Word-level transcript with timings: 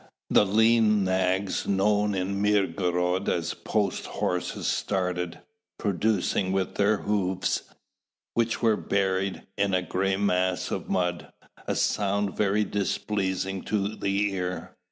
The 0.31 0.47
lean 0.47 1.03
nags 1.03 1.67
known 1.67 2.15
in 2.15 2.41
Mirgorod 2.41 3.29
as 3.29 3.53
post 3.53 4.07
horses 4.07 4.65
started, 4.65 5.41
producing 5.77 6.51
with 6.51 6.73
their 6.73 6.97
hoofs, 7.03 7.61
which 8.33 8.63
were 8.63 8.77
buried 8.77 9.43
in 9.59 9.75
a 9.75 9.83
grey 9.83 10.17
mass 10.17 10.71
of 10.71 10.89
mud, 10.89 11.31
a 11.67 11.75
sound 11.75 12.35
very 12.35 12.63
displeasing 12.63 13.61
to 13.65 13.95
the 13.95 14.31
ear. 14.31 14.75